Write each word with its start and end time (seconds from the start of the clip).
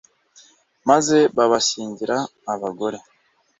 maze 0.89 1.17
babashyingira 1.37 2.17
abagore 2.53 2.97